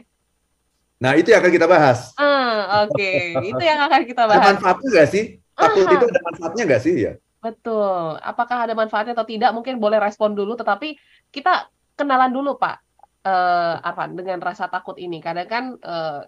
Nah, 0.97 1.13
itu 1.13 1.29
yang 1.29 1.45
akan 1.45 1.53
kita 1.53 1.67
bahas. 1.69 2.11
Ah, 2.17 2.88
oke. 2.89 3.11
Itu 3.38 3.63
yang 3.63 3.79
akan 3.85 4.01
kita 4.01 4.23
Ada 4.25 4.31
bahas. 4.33 4.45
manfaatnya 4.57 4.89
nggak 4.97 5.09
sih? 5.13 5.23
Takut 5.53 5.85
Aha. 5.85 5.93
itu 5.93 6.05
ada 6.09 6.21
manfaatnya 6.25 6.63
nggak 6.65 6.81
sih? 6.81 6.95
Ya. 7.05 7.13
Betul. 7.38 8.17
Apakah 8.17 8.57
ada 8.65 8.73
manfaatnya 8.73 9.13
atau 9.13 9.27
tidak? 9.29 9.53
Mungkin 9.53 9.77
boleh 9.77 10.01
respon 10.01 10.33
dulu, 10.33 10.57
tetapi 10.57 10.97
kita 11.29 11.69
kenalan 11.93 12.33
dulu, 12.33 12.57
Pak 12.57 12.87
eh 13.27 13.75
Arfan, 13.88 14.15
dengan 14.15 14.39
rasa 14.39 14.71
takut 14.71 14.95
ini. 14.95 15.19
Kadang 15.19 15.47
kan 15.51 15.63
eh, 15.75 16.21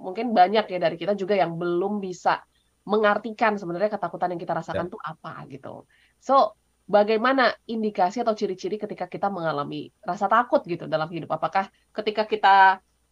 mungkin 0.00 0.32
banyak 0.32 0.64
ya 0.72 0.78
dari 0.80 0.96
kita 0.96 1.12
juga 1.12 1.36
yang 1.36 1.60
belum 1.60 2.00
bisa 2.00 2.40
mengartikan 2.86 3.58
sebenarnya 3.58 3.98
ketakutan 3.98 4.32
yang 4.32 4.40
kita 4.40 4.54
rasakan 4.56 4.86
itu 4.88 4.98
apa 5.02 5.42
gitu. 5.50 5.84
So, 6.22 6.54
bagaimana 6.86 7.50
indikasi 7.66 8.22
atau 8.22 8.32
ciri-ciri 8.32 8.78
ketika 8.78 9.10
kita 9.10 9.26
mengalami 9.26 9.90
rasa 10.06 10.30
takut 10.30 10.62
gitu 10.64 10.86
dalam 10.86 11.10
hidup? 11.10 11.34
Apakah 11.34 11.66
ketika 11.90 12.24
kita 12.30 12.56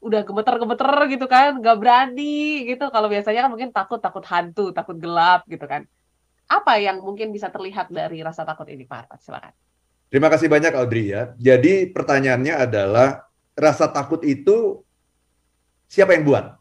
udah 0.05 0.20
gemeter-gemeter 0.23 0.93
gitu 1.11 1.26
kan, 1.26 1.58
nggak 1.58 1.76
berani 1.81 2.69
gitu. 2.69 2.93
Kalau 2.93 3.08
biasanya 3.08 3.49
kan 3.49 3.50
mungkin 3.50 3.73
takut, 3.73 3.99
takut 4.05 4.23
hantu, 4.29 4.70
takut 4.70 5.01
gelap 5.01 5.48
gitu 5.48 5.65
kan. 5.65 5.89
Apa 6.44 6.77
yang 6.77 7.01
mungkin 7.01 7.32
bisa 7.32 7.48
terlihat 7.48 7.89
dari 7.89 8.20
rasa 8.20 8.44
takut 8.44 8.69
ini, 8.69 8.84
Pak? 8.84 9.17
Silakan. 9.17 9.56
Terima 10.13 10.29
kasih 10.29 10.53
banyak 10.53 10.77
Audrey 10.77 11.10
ya. 11.10 11.32
Jadi 11.41 11.89
pertanyaannya 11.91 12.55
adalah 12.55 13.27
rasa 13.55 13.87
takut 13.87 14.20
itu 14.23 14.82
siapa 15.87 16.15
yang 16.15 16.27
buat? 16.27 16.58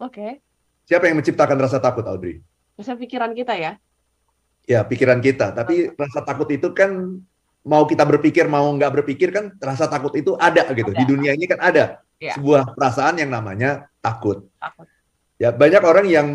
Oke. 0.00 0.40
Siapa 0.84 1.08
yang 1.08 1.20
menciptakan 1.20 1.56
rasa 1.56 1.80
takut 1.80 2.04
Audrey? 2.04 2.44
Bisa 2.76 2.92
pikiran 2.92 3.32
kita 3.32 3.56
ya. 3.56 3.80
Ya, 4.64 4.80
pikiran 4.84 5.20
kita. 5.20 5.52
Tapi 5.52 5.92
rasa 5.96 6.24
takut 6.24 6.48
itu 6.52 6.72
kan 6.72 7.20
mau 7.64 7.88
kita 7.88 8.04
berpikir 8.04 8.44
mau 8.44 8.68
nggak 8.76 9.00
berpikir 9.00 9.32
kan 9.32 9.56
rasa 9.60 9.88
takut 9.88 10.12
itu 10.16 10.36
ada 10.36 10.68
gitu. 10.76 10.92
Ada. 10.92 10.98
Di 11.00 11.04
dunia 11.08 11.32
ini 11.32 11.48
kan 11.48 11.60
ada 11.60 12.04
Ya. 12.20 12.36
sebuah 12.36 12.72
perasaan 12.76 13.20
yang 13.20 13.28
namanya 13.32 13.90
takut. 14.00 14.48
Takut. 14.60 14.86
Ya, 15.36 15.50
banyak 15.52 15.82
orang 15.82 16.06
yang 16.08 16.28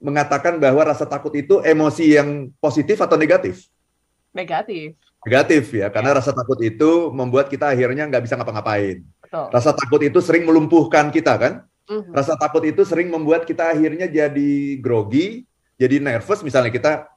mengatakan 0.00 0.60
bahwa 0.60 0.86
rasa 0.86 1.04
takut 1.08 1.32
itu 1.34 1.60
emosi 1.64 2.16
yang 2.16 2.28
positif 2.60 3.00
atau 3.00 3.16
negatif. 3.18 3.66
Negatif. 4.36 5.00
Negatif 5.24 5.64
ya, 5.74 5.88
karena 5.88 6.20
rasa 6.20 6.30
takut 6.30 6.60
itu 6.60 7.10
membuat 7.10 7.48
kita 7.48 7.72
akhirnya 7.72 8.04
nggak 8.06 8.22
bisa 8.28 8.36
ngapa-ngapain. 8.36 9.00
Rasa 9.50 9.72
takut 9.74 9.98
itu 10.04 10.20
sering 10.22 10.44
melumpuhkan 10.46 11.10
kita 11.10 11.34
kan. 11.40 11.52
Mhm. 11.88 12.14
Rasa 12.14 12.36
takut 12.38 12.62
itu 12.62 12.84
sering 12.86 13.10
membuat 13.10 13.48
kita 13.48 13.72
akhirnya 13.72 14.06
jadi 14.06 14.52
grogi, 14.78 15.48
jadi 15.80 15.98
nervous. 15.98 16.44
Misalnya 16.46 16.70
kita 16.70 17.10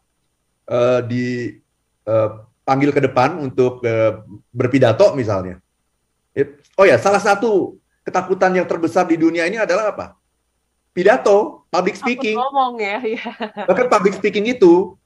eh, 0.69 1.01
dipanggil 1.05 2.89
ke 2.93 3.01
depan 3.03 3.38
untuk 3.38 3.81
eh, 3.85 4.17
berpidato 4.49 5.13
misalnya. 5.13 5.61
It- 6.33 6.61
oh 6.77 6.85
ya, 6.85 6.97
salah 6.97 7.21
satu 7.21 7.77
ketakutan 8.05 8.57
yang 8.57 8.65
terbesar 8.65 9.05
di 9.05 9.17
dunia 9.21 9.45
ini 9.45 9.57
adalah 9.61 9.93
apa? 9.93 10.17
Pidato, 10.93 11.69
public 11.69 11.93
speaking. 11.97 12.33
ngomong 12.38 12.81
ya. 12.81 12.97
Iya. 13.05 13.31
Bahkan 13.69 13.85
public 13.89 14.17
speaking 14.17 14.49
itu 14.49 14.97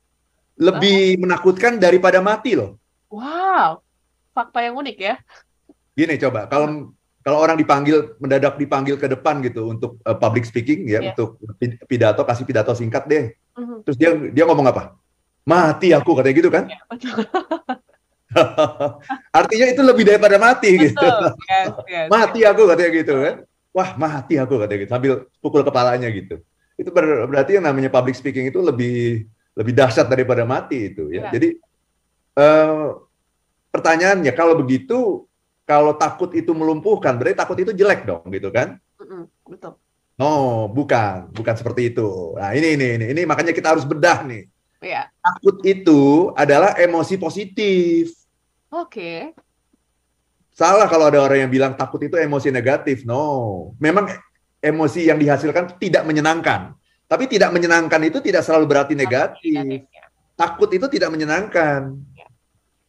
lebih 0.57 1.17
menakutkan 1.17 1.77
daripada 1.77 2.21
mati 2.21 2.53
loh. 2.53 2.77
Wow. 3.09 3.81
Fakta 4.33 4.61
yang 4.61 4.77
unik 4.77 4.97
ya. 4.97 5.15
Gini 5.93 6.17
coba, 6.17 6.49
kalau 6.49 6.89
kalau 7.23 7.37
orang 7.39 7.55
dipanggil 7.55 8.17
mendadak 8.19 8.57
dipanggil 8.57 8.97
ke 8.97 9.07
depan 9.07 9.39
gitu 9.41 9.69
untuk 9.69 10.01
eh, 10.03 10.17
public 10.17 10.43
speaking 10.43 10.89
ya, 10.89 10.99
Iya. 10.99 11.13
untuk 11.13 11.37
pi- 11.55 11.79
pidato 11.85 12.25
kasih 12.25 12.43
pidato 12.43 12.73
singkat 12.73 13.05
deh. 13.05 13.25
Mhm. 13.55 13.85
Terus 13.85 13.97
dia 13.97 14.09
dia 14.33 14.43
ngomong 14.43 14.67
apa? 14.67 14.97
Mati 15.43 15.91
aku 15.91 16.15
katanya 16.17 16.35
gitu 16.35 16.49
kan? 16.49 16.65
Ya, 16.71 16.79
betul. 16.89 17.19
Artinya 19.39 19.67
itu 19.69 19.81
lebih 19.85 20.03
daripada 20.07 20.37
mati 20.41 20.69
gitu. 20.73 20.97
Betul. 20.97 21.29
Yes, 21.45 21.67
yes. 21.93 22.07
Mati 22.09 22.39
aku 22.45 22.61
katanya 22.69 22.91
gitu 22.93 23.15
kan. 23.17 23.35
wah 23.73 23.89
mati 23.97 24.37
aku 24.37 24.61
katanya 24.61 24.79
gitu 24.85 24.91
sambil 24.93 25.13
pukul 25.41 25.65
kepalanya 25.65 26.05
gitu. 26.13 26.37
Itu 26.77 26.93
ber 26.93 27.25
berarti 27.25 27.57
yang 27.57 27.65
namanya 27.65 27.89
public 27.89 28.13
speaking 28.13 28.49
itu 28.49 28.61
lebih 28.61 29.25
lebih 29.53 29.73
dahsyat 29.73 30.09
daripada 30.09 30.43
mati 30.43 30.93
itu 30.93 31.09
ya. 31.13 31.29
Ya. 31.29 31.31
Jadi 31.33 31.49
eh, 32.37 32.87
pertanyaannya 33.69 34.33
kalau 34.33 34.57
begitu 34.57 35.29
kalau 35.63 35.95
takut 35.95 36.33
itu 36.35 36.51
melumpuhkan 36.51 37.15
berarti 37.15 37.37
takut 37.39 37.57
itu 37.57 37.71
jelek 37.71 38.03
dong 38.03 38.23
gitu 38.33 38.51
kan? 38.51 38.77
Mm-mm, 38.99 39.29
betul. 39.47 39.79
Oh, 40.21 40.69
bukan, 40.69 41.33
bukan 41.33 41.55
seperti 41.57 41.89
itu. 41.89 42.37
Nah, 42.37 42.53
ini 42.53 42.77
ini 42.77 42.87
ini 43.01 43.05
ini 43.17 43.21
makanya 43.25 43.49
kita 43.49 43.73
harus 43.73 43.81
bedah 43.81 44.21
nih. 44.27 44.45
Iya. 44.83 45.09
Takut 45.09 45.57
itu 45.65 46.29
adalah 46.37 46.77
emosi 46.77 47.15
positif. 47.17 48.13
Oke. 48.69 49.33
Salah 50.53 50.85
kalau 50.85 51.09
ada 51.09 51.17
orang 51.17 51.47
yang 51.47 51.51
bilang 51.51 51.73
takut 51.73 51.97
itu 52.05 52.13
emosi 52.13 52.53
negatif. 52.53 53.01
No, 53.09 53.73
memang 53.81 54.05
emosi 54.61 55.09
yang 55.09 55.17
dihasilkan 55.17 55.81
tidak 55.81 56.05
menyenangkan. 56.05 56.77
Tapi 57.13 57.29
tidak 57.29 57.53
menyenangkan 57.53 58.01
itu 58.09 58.17
tidak 58.25 58.41
selalu 58.41 58.65
berarti 58.65 58.97
negatif. 58.97 59.53
Ya. 59.53 60.09
Takut 60.33 60.65
itu 60.73 60.89
tidak 60.89 61.13
menyenangkan. 61.13 61.93
Ya. 62.17 62.25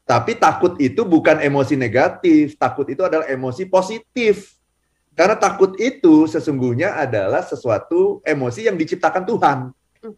Tapi 0.08 0.40
takut 0.40 0.80
itu 0.80 1.04
bukan 1.04 1.44
emosi 1.44 1.76
negatif. 1.76 2.56
Takut 2.56 2.88
itu 2.88 3.04
adalah 3.04 3.28
emosi 3.28 3.68
positif. 3.68 4.56
Karena 5.12 5.36
takut 5.36 5.76
itu 5.76 6.24
sesungguhnya 6.24 6.96
adalah 6.96 7.44
sesuatu 7.44 8.24
emosi 8.24 8.64
yang 8.64 8.80
diciptakan 8.80 9.28
Tuhan. 9.28 9.58
Mhm. 10.00 10.16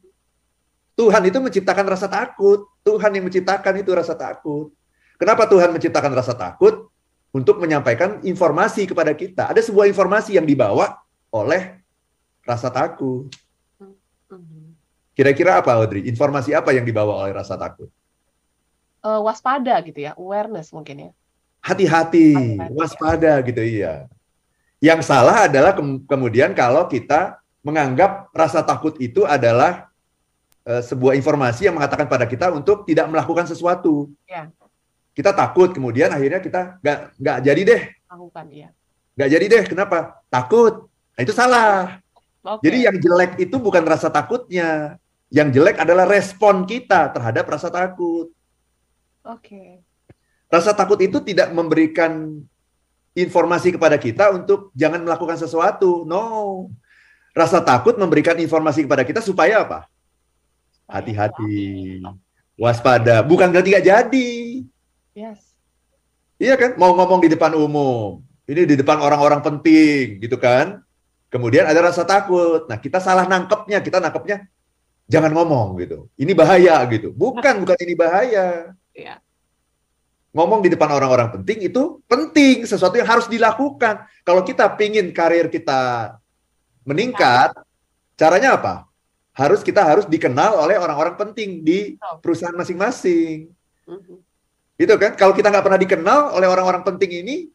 Tuhan 0.95 1.23
itu 1.27 1.39
menciptakan 1.43 1.87
rasa 1.91 2.07
takut. 2.07 2.63
Tuhan 2.87 3.11
yang 3.11 3.27
menciptakan 3.27 3.75
itu 3.83 3.91
rasa 3.91 4.15
takut. 4.15 4.71
Kenapa 5.19 5.51
Tuhan 5.51 5.75
menciptakan 5.75 6.15
rasa 6.15 6.39
takut? 6.39 6.95
Untuk 7.35 7.59
menyampaikan 7.59 8.23
informasi 8.23 8.87
kepada 8.87 9.11
kita. 9.19 9.51
Ada 9.51 9.67
sebuah 9.67 9.91
informasi 9.91 10.39
yang 10.39 10.47
dibawa 10.47 10.95
oleh 11.35 11.83
rasa 12.47 12.71
takut. 12.71 13.27
Kira-kira 15.17 15.57
apa, 15.57 15.73
Audrey? 15.73 16.05
Informasi 16.05 16.53
apa 16.53 16.77
yang 16.77 16.85
dibawa 16.85 17.25
oleh 17.25 17.33
rasa 17.33 17.57
takut? 17.57 17.89
Eh, 19.07 19.21
waspada 19.23 19.79
gitu 19.87 20.03
ya, 20.03 20.13
awareness 20.19 20.75
mungkin 20.75 20.97
ya. 20.99 21.11
Hati-hati, 21.63 22.35
Hati-hati, 22.35 22.75
waspada 22.75 23.33
gitu 23.47 23.63
iya. 23.63 24.11
Yang 24.83 25.09
salah 25.09 25.47
adalah 25.49 25.73
kem- 25.73 26.05
kemudian 26.05 26.53
kalau 26.53 26.85
kita 26.91 27.41
menganggap 27.65 28.29
rasa 28.35 28.63
takut 28.67 28.95
itu 29.01 29.23
adalah 29.25 29.89
eh, 30.67 30.83
sebuah 30.83 31.15
informasi 31.17 31.71
yang 31.71 31.79
mengatakan 31.79 32.11
pada 32.11 32.27
kita 32.27 32.51
untuk 32.51 32.83
tidak 32.85 33.07
melakukan 33.07 33.47
sesuatu. 33.47 34.11
Ya. 34.27 34.51
Kita 35.17 35.33
takut, 35.33 35.73
kemudian 35.73 36.13
akhirnya 36.13 36.45
kita 36.45 36.77
nggak 36.85 36.99
nggak 37.17 37.39
jadi 37.41 37.63
deh, 37.65 37.83
Lakukan 38.11 38.47
ya. 38.53 38.69
nggak 39.17 39.29
jadi 39.33 39.45
deh. 39.49 39.65
Kenapa? 39.65 40.21
Takut. 40.29 40.93
Nah, 41.17 41.21
itu 41.25 41.33
salah. 41.33 42.05
Oke. 42.47 42.63
Jadi 42.71 42.79
yang 42.87 42.97
jelek 43.03 43.33
itu 43.43 43.57
bukan 43.59 43.83
rasa 43.83 44.07
takutnya. 44.07 45.03
Yang 45.35 45.59
jelek 45.59 45.83
adalah 45.83 46.07
respon 46.07 46.63
kita 46.63 47.11
terhadap 47.11 47.43
rasa 47.51 47.67
takut. 47.75 48.31
Oke. 49.27 49.83
Rasa 50.47 50.71
takut 50.71 51.03
itu 51.03 51.19
tidak 51.27 51.51
memberikan 51.51 52.39
informasi 53.19 53.75
kepada 53.75 53.99
kita 53.99 54.31
untuk 54.31 54.71
jangan 54.79 55.03
melakukan 55.03 55.35
sesuatu. 55.35 56.07
No. 56.07 56.71
Rasa 57.35 57.59
takut 57.59 57.99
memberikan 57.99 58.39
informasi 58.39 58.87
kepada 58.87 59.03
kita 59.03 59.19
supaya 59.19 59.67
apa? 59.67 59.91
Hati-hati. 60.87 61.99
Waspada. 62.55 63.27
Bukan 63.27 63.51
berarti 63.51 63.75
nggak 63.75 63.87
jadi. 63.91 64.31
Yes. 65.19 65.43
Iya 66.39 66.55
kan? 66.55 66.79
Mau 66.79 66.95
ngomong 66.95 67.27
di 67.27 67.35
depan 67.35 67.59
umum. 67.59 68.23
Ini 68.47 68.63
di 68.63 68.79
depan 68.79 69.03
orang-orang 69.03 69.43
penting 69.43 70.23
gitu 70.23 70.39
kan. 70.39 70.86
Kemudian 71.37 71.69
ada 71.69 71.93
rasa 71.93 72.01
takut. 72.09 72.65
Nah, 72.65 72.81
kita 72.81 72.97
salah 72.97 73.29
nangkepnya. 73.29 73.85
Kita 73.85 74.01
nangkepnya 74.01 74.49
jangan 75.05 75.29
ngomong 75.37 75.77
gitu. 75.85 76.09
Ini 76.17 76.33
bahaya 76.33 76.81
gitu. 76.89 77.13
Bukan, 77.13 77.61
bukan 77.61 77.77
ini 77.85 77.93
bahaya. 77.93 78.73
Iya. 78.97 79.21
ngomong 80.37 80.61
di 80.61 80.69
depan 80.69 80.93
orang-orang 80.93 81.33
penting 81.33 81.65
itu 81.65 82.05
penting, 82.05 82.69
sesuatu 82.69 82.93
yang 83.01 83.09
harus 83.09 83.25
dilakukan. 83.25 84.05
Kalau 84.21 84.45
kita 84.45 84.69
pingin 84.77 85.09
karir 85.09 85.49
kita 85.49 86.13
meningkat, 86.85 87.57
caranya 88.21 88.61
apa? 88.61 88.85
Harus 89.33 89.65
kita 89.65 89.81
harus 89.81 90.05
dikenal 90.05 90.61
oleh 90.61 90.77
orang-orang 90.77 91.17
penting 91.17 91.65
di 91.65 91.97
perusahaan 92.21 92.53
masing-masing. 92.53 93.49
Mhm. 93.89 94.17
Gitu 94.77 94.95
kan? 95.01 95.17
Kalau 95.17 95.33
kita 95.33 95.49
nggak 95.49 95.65
pernah 95.65 95.81
dikenal 95.81 96.21
oleh 96.37 96.49
orang-orang 96.53 96.85
penting 96.85 97.25
ini, 97.25 97.49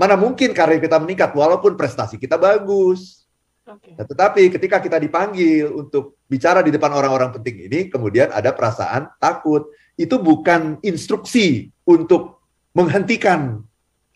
mana 0.00 0.16
mungkin 0.16 0.56
karir 0.56 0.80
kita 0.80 0.96
meningkat 0.96 1.36
walaupun 1.36 1.76
prestasi 1.76 2.16
kita 2.16 2.40
bagus. 2.40 3.28
Oke. 3.68 3.92
Nah, 3.92 4.08
tetapi 4.08 4.48
ketika 4.48 4.80
kita 4.80 4.96
dipanggil 4.96 5.68
untuk 5.76 6.16
bicara 6.24 6.64
di 6.64 6.72
depan 6.72 6.88
orang-orang 6.88 7.36
penting 7.36 7.68
ini, 7.68 7.92
kemudian 7.92 8.32
ada 8.32 8.56
perasaan 8.56 9.12
takut. 9.20 9.68
Itu 10.00 10.16
bukan 10.16 10.80
instruksi 10.80 11.68
untuk 11.84 12.40
menghentikan 12.72 13.60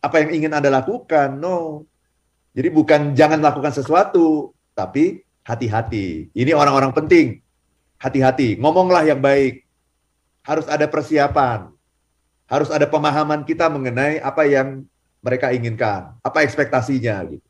apa 0.00 0.24
yang 0.24 0.40
ingin 0.40 0.56
Anda 0.56 0.72
lakukan. 0.72 1.36
No. 1.36 1.84
Jadi 2.56 2.68
bukan 2.72 3.12
jangan 3.12 3.44
lakukan 3.44 3.76
sesuatu, 3.76 4.56
tapi 4.72 5.20
hati-hati. 5.44 6.32
Ini 6.32 6.56
orang-orang 6.56 6.96
penting. 6.96 7.44
Hati-hati. 8.00 8.56
Ngomonglah 8.56 9.04
yang 9.04 9.20
baik. 9.20 9.68
Harus 10.40 10.64
ada 10.64 10.88
persiapan. 10.88 11.68
Harus 12.48 12.72
ada 12.72 12.88
pemahaman 12.88 13.44
kita 13.44 13.68
mengenai 13.68 14.24
apa 14.24 14.48
yang 14.48 14.88
mereka 15.24 15.48
inginkan. 15.56 16.20
Apa 16.20 16.44
ekspektasinya. 16.44 17.24
Gitu. 17.24 17.46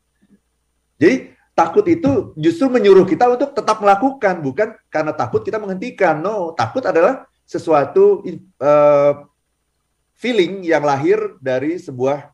Jadi 0.95 1.15
takut 1.51 1.83
itu 1.91 2.31
justru 2.39 2.71
menyuruh 2.71 3.03
kita 3.03 3.27
untuk 3.27 3.51
tetap 3.51 3.83
melakukan, 3.83 4.39
bukan 4.39 4.79
karena 4.87 5.11
takut 5.11 5.43
kita 5.43 5.59
menghentikan. 5.59 6.23
No, 6.23 6.55
takut 6.55 6.81
adalah 6.87 7.27
sesuatu 7.43 8.23
uh, 8.63 9.13
feeling 10.15 10.63
yang 10.63 10.87
lahir 10.87 11.35
dari 11.43 11.75
sebuah 11.75 12.31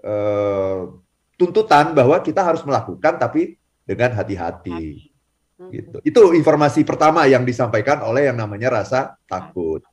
uh, 0.00 0.88
tuntutan 1.36 1.92
bahwa 1.92 2.16
kita 2.24 2.40
harus 2.40 2.64
melakukan, 2.64 3.20
tapi 3.20 3.60
dengan 3.84 4.16
hati-hati. 4.16 5.12
Gitu. 5.58 5.98
Itu 6.06 6.32
informasi 6.32 6.86
pertama 6.86 7.26
yang 7.26 7.42
disampaikan 7.42 8.00
oleh 8.06 8.30
yang 8.30 8.38
namanya 8.38 8.80
rasa 8.80 9.18
takut. 9.26 9.84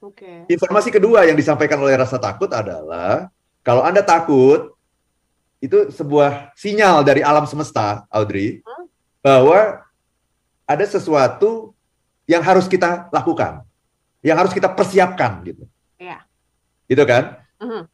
Oke. 0.00 0.48
Informasi 0.48 0.88
kedua 0.88 1.28
yang 1.28 1.36
disampaikan 1.36 1.76
oleh 1.82 1.92
rasa 1.98 2.16
takut 2.16 2.48
adalah 2.48 3.28
kalau 3.70 3.86
Anda 3.86 4.02
takut, 4.02 4.74
itu 5.62 5.94
sebuah 5.94 6.50
sinyal 6.58 7.06
dari 7.06 7.22
alam 7.22 7.46
semesta, 7.46 8.02
Audrey, 8.10 8.66
Hmm. 8.66 8.90
bahwa 9.22 9.86
ada 10.66 10.82
sesuatu 10.82 11.70
yang 12.26 12.42
harus 12.42 12.66
kita 12.66 13.06
lakukan, 13.14 13.62
yang 14.26 14.34
harus 14.34 14.50
kita 14.50 14.66
persiapkan, 14.74 15.38
gitu. 15.46 15.70
Iya. 16.02 16.26
Gitu 16.90 17.06
kan? 17.06 17.38
Mhm. 17.62 17.86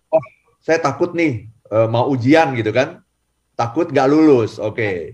Saya 0.64 0.80
takut 0.80 1.12
nih 1.12 1.52
eh, 1.68 1.88
mau 1.92 2.08
ujian, 2.08 2.56
gitu 2.56 2.72
kan? 2.72 3.04
Takut 3.52 3.92
nggak 3.92 4.08
lulus, 4.08 4.56
oke. 4.56 5.12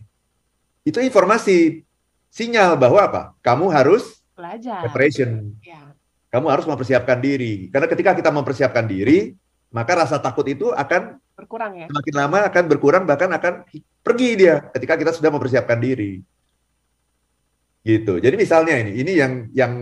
Itu 0.87 1.03
informasi 1.03 1.83
sinyal 2.31 2.79
bahwa 2.79 3.03
apa? 3.03 3.23
Kamu 3.43 3.67
harus 3.67 4.23
Belajar. 4.39 4.87
preparation, 4.87 5.59
Ya. 5.59 5.91
kamu 6.31 6.47
harus 6.55 6.69
mempersiapkan 6.71 7.19
diri. 7.19 7.67
Karena 7.73 7.91
ketika 7.91 8.15
kita 8.15 8.31
mempersiapkan 8.31 8.87
diri, 8.87 9.35
maka 9.73 9.93
rasa 10.05 10.21
takut 10.21 10.45
itu 10.47 10.71
akan 10.71 11.19
Berkurang 11.33 11.73
ya. 11.75 11.87
semakin 11.89 12.15
lama 12.15 12.39
akan 12.47 12.65
berkurang 12.69 13.05
bahkan 13.09 13.33
akan 13.33 13.65
pergi 14.05 14.29
dia 14.37 14.61
ketika 14.77 14.95
kita 15.01 15.11
sudah 15.17 15.33
mempersiapkan 15.33 15.81
diri. 15.81 16.21
Gitu. 17.83 18.23
Jadi 18.23 18.37
misalnya 18.39 18.79
ini, 18.79 18.93
ini 19.01 19.13
yang 19.19 19.33
yang 19.51 19.73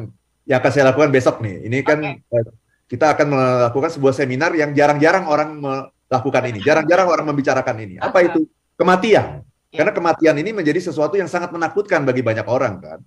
yang 0.49 0.56
akan 0.62 0.70
saya 0.73 0.88
lakukan 0.94 1.12
besok 1.12 1.44
nih. 1.44 1.68
Ini 1.68 1.78
kan 1.85 1.99
eh, 2.16 2.44
kita 2.88 3.12
akan 3.12 3.26
melakukan 3.28 3.90
sebuah 3.92 4.14
seminar 4.16 4.56
yang 4.56 4.73
jarang-jarang 4.73 5.28
orang 5.28 5.61
melakukan 5.61 6.42
ini, 6.49 6.64
jarang-jarang 6.64 7.06
orang 7.11 7.26
membicarakan 7.28 7.76
ini. 7.82 7.94
Apa 8.00 8.25
itu? 8.25 8.49
Kematian. 8.78 9.44
Ya. 9.70 9.85
Karena 9.85 9.92
kematian 9.94 10.35
ini 10.40 10.50
menjadi 10.50 10.80
sesuatu 10.80 11.14
yang 11.14 11.28
sangat 11.30 11.52
menakutkan 11.54 12.02
bagi 12.02 12.25
banyak 12.25 12.47
orang 12.49 12.80
kan. 12.80 12.99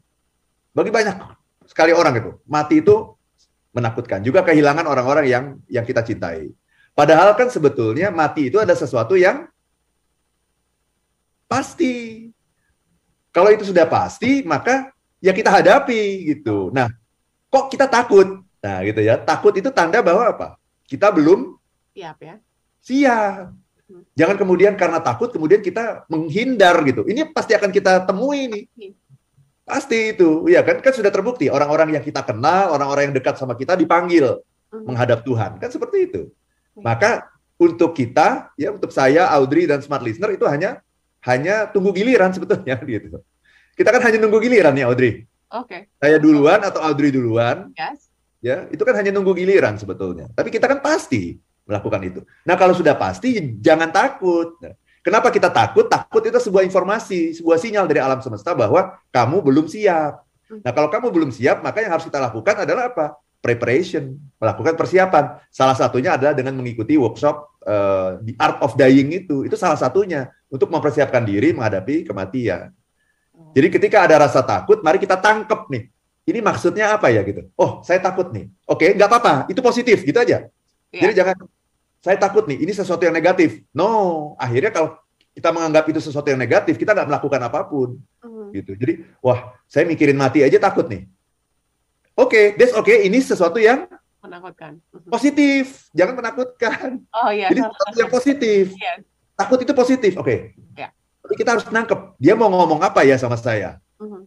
Bagi 0.71 0.93
banyak 0.93 1.15
sekali 1.67 1.91
orang 1.91 2.21
itu, 2.21 2.31
mati 2.45 2.79
itu 2.79 3.17
menakutkan. 3.73 4.21
Juga 4.21 4.45
kehilangan 4.45 4.85
orang-orang 4.85 5.25
yang 5.25 5.43
yang 5.67 5.83
kita 5.83 6.05
cintai. 6.05 6.53
Padahal 6.93 7.33
kan 7.33 7.49
sebetulnya 7.49 8.13
mati 8.13 8.53
itu 8.53 8.61
ada 8.61 8.77
sesuatu 8.77 9.17
yang 9.17 9.49
pasti. 11.49 12.29
Kalau 13.33 13.49
itu 13.49 13.65
sudah 13.65 13.89
pasti, 13.89 14.45
maka 14.45 14.93
ya 15.17 15.33
kita 15.33 15.49
hadapi 15.49 16.01
gitu. 16.37 16.69
Nah, 16.69 16.85
kok 17.49 17.73
kita 17.73 17.89
takut? 17.89 18.45
Nah, 18.61 18.77
gitu 18.85 19.01
ya. 19.01 19.17
Takut 19.17 19.57
itu 19.57 19.73
tanda 19.73 20.05
bahwa 20.05 20.29
apa? 20.29 20.47
Kita 20.85 21.09
belum 21.09 21.57
Siap 21.93 22.17
ya. 22.21 22.35
siap. 22.77 23.53
Jangan 24.13 24.37
kemudian 24.37 24.73
karena 24.77 24.97
takut 25.01 25.29
kemudian 25.33 25.61
kita 25.61 26.05
menghindar 26.09 26.77
gitu. 26.85 27.05
Ini 27.05 27.29
pasti 27.33 27.53
akan 27.57 27.69
kita 27.69 28.05
temui 28.05 28.49
nih. 28.49 28.63
Pasti 29.65 30.13
itu. 30.13 30.45
Iya 30.45 30.61
kan? 30.61 30.81
Kan 30.81 30.93
sudah 30.93 31.09
terbukti 31.09 31.49
orang-orang 31.49 31.97
yang 31.97 32.03
kita 32.05 32.21
kenal, 32.21 32.73
orang-orang 32.73 33.09
yang 33.09 33.15
dekat 33.17 33.37
sama 33.37 33.57
kita 33.57 33.73
dipanggil 33.73 34.41
Mhm. 34.69 34.85
menghadap 34.89 35.21
Tuhan. 35.21 35.57
Kan 35.57 35.69
seperti 35.69 35.97
itu. 36.09 36.21
Maka 36.79 37.29
untuk 37.59 37.93
kita 37.93 38.49
ya 38.57 38.73
untuk 38.73 38.89
saya 38.89 39.29
Audrey 39.29 39.69
dan 39.69 39.79
smart 39.85 40.01
listener 40.01 40.33
itu 40.33 40.43
hanya 40.49 40.81
hanya 41.23 41.69
tunggu 41.69 41.93
giliran 41.93 42.33
sebetulnya 42.33 42.75
gitu. 42.85 43.21
Kita 43.73 43.89
kan 43.89 44.01
hanya 44.05 44.17
nunggu 44.21 44.41
giliran 44.41 44.73
ya 44.77 44.89
Audrey. 44.89 45.25
Oke. 45.53 45.89
Okay. 45.89 46.01
Saya 46.01 46.17
duluan 46.17 46.61
atau 46.61 46.81
Audrey 46.81 47.13
duluan. 47.13 47.69
Yes. 47.77 48.09
Ya, 48.43 48.67
itu 48.67 48.83
kan 48.83 48.91
hanya 48.99 49.15
nunggu 49.15 49.31
giliran 49.39 49.79
sebetulnya. 49.79 50.27
Tapi 50.35 50.51
kita 50.51 50.67
kan 50.67 50.83
pasti 50.83 51.39
melakukan 51.63 52.01
itu. 52.03 52.21
Nah, 52.43 52.59
kalau 52.59 52.75
sudah 52.75 52.91
pasti 52.91 53.39
jangan 53.63 53.87
takut. 53.87 54.59
Nah, 54.59 54.75
kenapa 54.99 55.31
kita 55.31 55.47
takut? 55.47 55.87
Takut 55.87 56.19
itu 56.27 56.35
sebuah 56.35 56.67
informasi, 56.67 57.39
sebuah 57.39 57.55
sinyal 57.55 57.87
dari 57.87 58.03
alam 58.03 58.19
semesta 58.19 58.51
bahwa 58.51 58.99
kamu 59.15 59.39
belum 59.39 59.65
siap. 59.71 60.27
Nah, 60.59 60.71
kalau 60.75 60.91
kamu 60.91 61.07
belum 61.09 61.31
siap, 61.31 61.63
maka 61.63 61.81
yang 61.81 61.95
harus 61.95 62.05
kita 62.05 62.19
lakukan 62.19 62.67
adalah 62.67 62.91
apa? 62.91 63.15
Preparation, 63.43 64.15
melakukan 64.39 64.79
persiapan. 64.79 65.35
Salah 65.51 65.75
satunya 65.75 66.15
adalah 66.15 66.31
dengan 66.31 66.55
mengikuti 66.55 66.95
workshop 66.95 67.59
uh, 67.67 68.15
The 68.23 68.39
Art 68.39 68.63
of 68.63 68.79
Dying 68.79 69.11
itu. 69.11 69.43
Itu 69.43 69.59
salah 69.59 69.75
satunya 69.75 70.31
untuk 70.47 70.71
mempersiapkan 70.71 71.27
diri 71.27 71.51
menghadapi 71.51 72.07
kematian. 72.07 72.71
Jadi 73.51 73.67
ketika 73.67 74.07
ada 74.07 74.23
rasa 74.23 74.47
takut, 74.47 74.79
mari 74.79 74.95
kita 74.95 75.19
tangkep 75.19 75.67
nih. 75.67 75.83
Ini 76.23 76.39
maksudnya 76.39 76.95
apa 76.95 77.11
ya 77.11 77.19
gitu? 77.27 77.51
Oh, 77.59 77.83
saya 77.83 77.99
takut 77.99 78.31
nih. 78.31 78.47
Oke, 78.63 78.95
nggak 78.95 79.11
apa-apa. 79.11 79.33
Itu 79.51 79.59
positif, 79.59 80.07
gitu 80.07 80.15
aja. 80.15 80.47
Ya. 80.87 80.99
Jadi 81.03 81.13
jangan 81.19 81.35
saya 81.99 82.15
takut 82.15 82.47
nih. 82.47 82.63
Ini 82.63 82.71
sesuatu 82.71 83.03
yang 83.03 83.11
negatif. 83.11 83.59
No, 83.75 84.31
akhirnya 84.39 84.71
kalau 84.71 84.95
kita 85.35 85.51
menganggap 85.51 85.83
itu 85.91 85.99
sesuatu 85.99 86.31
yang 86.31 86.39
negatif, 86.39 86.79
kita 86.79 86.95
nggak 86.95 87.11
melakukan 87.11 87.41
apa 87.43 87.59
pun. 87.67 87.99
Mm. 88.23 88.47
Gitu. 88.55 88.71
Jadi, 88.79 88.93
wah, 89.19 89.51
saya 89.67 89.83
mikirin 89.83 90.15
mati 90.15 90.45
aja 90.45 90.55
takut 90.63 90.87
nih. 90.87 91.03
Oke, 92.13 92.29
okay, 92.29 92.45
that's 92.61 92.77
okay. 92.77 93.09
Ini 93.09 93.17
sesuatu 93.25 93.57
yang 93.57 93.89
menakutkan. 94.21 94.77
Mhm. 94.93 95.09
Positif, 95.09 95.89
jangan 95.91 96.15
menakutkan. 96.15 97.01
Oh 97.09 97.29
iya. 97.33 97.49
Jadi 97.49 97.61
sesuatu 97.65 97.95
yang 97.97 98.11
positif. 98.13 98.63
Yes. 98.77 99.01
Takut 99.33 99.59
itu 99.65 99.73
positif, 99.73 100.11
oke. 100.15 100.25
Okay. 100.29 100.37
Ya. 100.77 100.93
Tapi 100.93 101.33
kita 101.33 101.49
harus 101.57 101.65
nangkep. 101.67 102.19
Dia 102.21 102.37
mau 102.37 102.53
ngomong 102.53 102.85
apa 102.85 103.01
ya 103.01 103.17
sama 103.17 103.33
saya? 103.33 103.81
Mm-hmm. 103.97 104.23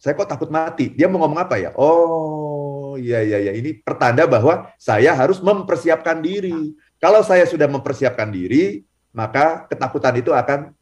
Saya 0.00 0.16
kok 0.16 0.30
takut 0.32 0.48
mati. 0.48 0.88
Dia 0.96 1.12
mau 1.12 1.20
ngomong 1.20 1.44
apa 1.44 1.60
ya? 1.60 1.76
Oh, 1.76 2.96
iya 2.96 3.20
iya 3.20 3.36
iya. 3.36 3.52
Ini 3.52 3.84
pertanda 3.84 4.24
bahwa 4.24 4.72
saya 4.80 5.12
harus 5.12 5.44
mempersiapkan 5.44 6.24
diri. 6.24 6.72
Kalau 6.96 7.20
saya 7.20 7.44
sudah 7.44 7.68
mempersiapkan 7.68 8.32
diri, 8.32 8.80
maka 9.12 9.68
ketakutan 9.68 10.16
itu 10.16 10.32
akan 10.32 10.72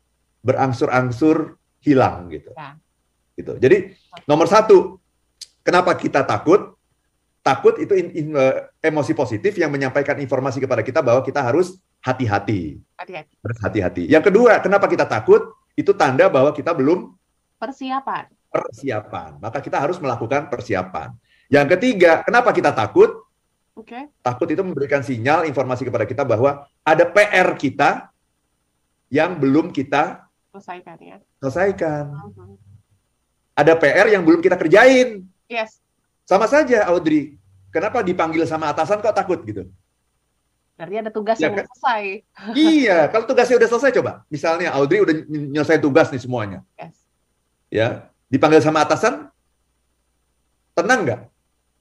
berangsur-angsur 0.47 1.59
hilang 1.83 2.30
gitu. 2.30 2.54
Ya. 2.54 2.78
Gitu. 3.35 3.52
Jadi 3.59 3.76
nomor 4.28 4.47
satu, 4.47 4.98
kenapa 5.68 5.92
kita 5.92 6.25
takut? 6.25 6.72
Takut 7.44 7.76
itu 7.76 7.92
in, 7.92 8.06
in, 8.16 8.26
uh, 8.32 8.72
emosi 8.80 9.12
positif 9.12 9.52
yang 9.60 9.68
menyampaikan 9.68 10.16
informasi 10.16 10.64
kepada 10.64 10.80
kita 10.80 11.04
bahwa 11.04 11.20
kita 11.20 11.44
harus 11.44 11.76
hati-hati. 12.00 12.80
Hati-hati. 12.96 13.34
Harus 13.44 13.58
hati-hati. 13.60 14.02
Yang 14.08 14.32
kedua, 14.32 14.64
kenapa 14.64 14.88
kita 14.88 15.04
takut? 15.04 15.52
Itu 15.76 15.92
tanda 15.92 16.26
bahwa 16.32 16.50
kita 16.56 16.72
belum 16.72 17.12
persiapan 17.60 18.38
persiapan. 18.48 19.38
Maka 19.38 19.60
kita 19.60 19.78
harus 19.78 20.00
melakukan 20.00 20.48
persiapan. 20.48 21.12
Yang 21.48 21.76
ketiga, 21.76 22.25
kenapa 22.25 22.52
kita 22.52 22.72
takut? 22.72 23.25
Okay. 23.76 24.10
Takut 24.25 24.48
itu 24.50 24.60
memberikan 24.64 25.06
sinyal 25.06 25.46
informasi 25.46 25.87
kepada 25.87 26.02
kita 26.02 26.26
bahwa 26.26 26.66
ada 26.82 27.04
PR 27.06 27.54
kita 27.54 28.10
yang 29.08 29.38
belum 29.38 29.70
kita 29.70 30.26
selesaikan 30.50 30.96
ya. 30.98 31.16
Selesaikan. 31.38 32.04
Uh 32.10 32.28
-huh. 32.34 32.52
Ada 33.54 33.78
PR 33.78 34.06
yang 34.10 34.26
belum 34.26 34.42
kita 34.42 34.58
kerjain. 34.58 35.27
Yes. 35.49 35.81
Sama 36.28 36.45
saja 36.45 36.85
Audrey. 36.93 37.40
Kenapa 37.73 38.05
dipanggil 38.05 38.45
sama 38.45 38.69
atasan 38.73 39.00
kok 39.00 39.17
takut 39.17 39.40
gitu? 39.45 39.69
Berarti 40.78 40.97
ada 41.00 41.11
tugas 41.11 41.37
ya, 41.43 41.50
yang 41.50 41.59
kan? 41.59 41.67
selesai. 41.67 42.05
Iya, 42.78 42.99
kalau 43.11 43.25
tugasnya 43.26 43.59
udah 43.59 43.69
selesai 43.69 43.90
coba. 43.99 44.12
Misalnya 44.31 44.71
Audrey 44.76 45.02
udah 45.02 45.14
nyelesain 45.26 45.83
tugas 45.83 46.07
nih 46.14 46.23
semuanya. 46.23 46.62
Yes. 46.78 46.97
Ya, 47.69 48.09
dipanggil 48.31 48.62
sama 48.62 48.87
atasan, 48.87 49.28
tenang 50.73 51.02
nggak? 51.04 51.21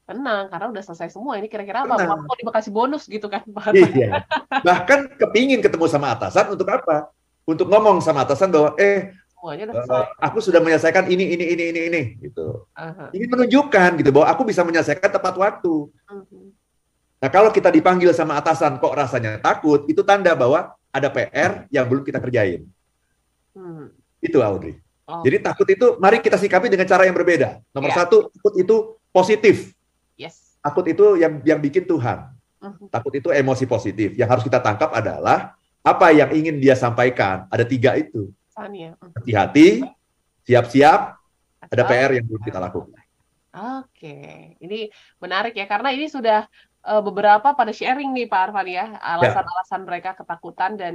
Tenang, 0.07 0.43
karena 0.49 0.65
udah 0.71 0.83
selesai 0.83 1.13
semua. 1.13 1.37
Ini 1.37 1.47
kira-kira 1.51 1.83
apa? 1.83 1.99
Tenang. 1.99 2.25
Mau 2.25 2.35
dikasih 2.35 2.71
bonus 2.73 3.05
gitu 3.05 3.27
kan? 3.29 3.43
Iya. 3.75 4.23
Bahkan 4.65 5.19
kepingin 5.19 5.59
ketemu 5.59 5.85
sama 5.91 6.15
atasan 6.15 6.49
untuk 6.51 6.67
apa? 6.71 7.11
Untuk 7.47 7.67
ngomong 7.69 8.01
sama 8.03 8.23
atasan 8.25 8.51
bahwa, 8.51 8.73
eh, 8.81 9.13
semuanya 9.37 9.63
udah 9.69 9.75
selesai. 9.85 10.05
aku 10.17 10.37
sudah 10.41 10.59
menyelesaikan 10.65 11.05
ini, 11.13 11.37
ini, 11.37 11.45
ini, 11.53 11.63
ini, 11.69 11.81
ini, 11.93 12.01
gitu. 12.25 12.65
Uh-huh. 12.73 13.07
Ini 13.13 13.25
menunjukkan 13.29 14.01
gitu 14.01 14.09
bahwa 14.09 14.27
aku 14.33 14.41
bisa 14.49 14.65
menyelesaikan 14.65 15.13
tepat 15.13 15.37
waktu. 15.37 15.73
Uh-huh. 15.93 16.49
Nah, 17.21 17.29
kalau 17.29 17.53
kita 17.53 17.69
dipanggil 17.69 18.09
sama 18.17 18.41
atasan 18.41 18.81
kok 18.81 18.93
rasanya 18.97 19.37
takut, 19.37 19.85
itu 19.85 20.01
tanda 20.01 20.33
bahwa 20.33 20.73
ada 20.89 21.07
PR 21.13 21.69
yang 21.69 21.85
belum 21.85 22.01
kita 22.01 22.17
kerjain. 22.17 22.65
Hmm. 23.53 23.93
Itu 24.17 24.41
Audrey. 24.41 24.81
Oh. 25.05 25.21
Jadi 25.21 25.37
takut 25.39 25.67
itu 25.69 25.97
mari 26.01 26.19
kita 26.19 26.37
sikapi 26.37 26.69
dengan 26.69 26.89
cara 26.89 27.05
yang 27.05 27.13
berbeda. 27.13 27.61
Nomor 27.73 27.93
yeah. 27.93 27.99
satu, 28.01 28.17
takut 28.33 28.53
itu 28.57 28.75
positif. 29.13 29.73
Yes. 30.17 30.57
Takut 30.61 30.85
itu 30.89 31.17
yang 31.21 31.41
yang 31.45 31.61
bikin 31.61 31.85
Tuhan. 31.85 32.33
Uh-huh. 32.57 32.89
Takut 32.89 33.13
itu 33.13 33.29
emosi 33.29 33.69
positif. 33.69 34.17
Yang 34.17 34.29
harus 34.33 34.43
kita 34.45 34.59
tangkap 34.61 34.89
adalah 34.93 35.53
apa 35.85 36.09
yang 36.09 36.33
ingin 36.33 36.57
dia 36.57 36.73
sampaikan. 36.73 37.45
Ada 37.53 37.65
tiga 37.65 37.93
itu. 37.97 38.33
Hati-hati, 39.21 39.85
siap-siap, 40.43 40.99
ada 41.69 41.83
PR 41.85 42.11
yang 42.17 42.25
belum 42.25 42.41
kita 42.41 42.57
lakukan. 42.57 42.97
Oke, 43.57 44.53
ini 44.61 44.89
menarik 45.17 45.57
ya 45.57 45.65
karena 45.65 45.89
ini 45.89 46.05
sudah 46.05 46.45
uh, 46.85 47.01
beberapa 47.01 47.57
pada 47.57 47.73
sharing 47.73 48.13
nih 48.13 48.29
Pak 48.29 48.49
Arfan 48.49 48.69
ya 48.69 48.85
alasan-alasan 49.01 49.81
ya. 49.81 49.85
mereka 49.85 50.09
ketakutan 50.13 50.77
dan 50.77 50.93